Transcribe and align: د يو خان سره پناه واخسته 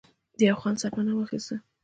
د 0.37 0.39
يو 0.49 0.55
خان 0.61 0.75
سره 0.81 0.91
پناه 0.95 1.15
واخسته 1.17 1.55